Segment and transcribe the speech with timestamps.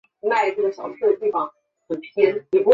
[0.01, 0.01] 总参谋部发出新的坦克规格来包括此
[2.01, 2.69] 系列坦克。